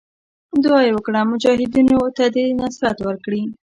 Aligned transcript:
دعا 0.63 0.79
یې 0.85 0.91
وکړه 0.95 1.19
مجاهدینو 1.31 2.01
ته 2.17 2.23
دې 2.35 2.43
نصرت 2.59 2.97
ورکړي. 3.03 3.41